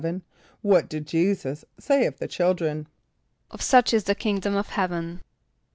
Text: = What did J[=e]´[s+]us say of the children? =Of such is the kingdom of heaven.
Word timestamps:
= 0.31 0.61
What 0.63 0.89
did 0.89 1.05
J[=e]´[s+]us 1.05 1.63
say 1.79 2.07
of 2.07 2.17
the 2.17 2.27
children? 2.27 2.87
=Of 3.51 3.61
such 3.61 3.93
is 3.93 4.05
the 4.05 4.15
kingdom 4.15 4.55
of 4.55 4.69
heaven. 4.69 5.21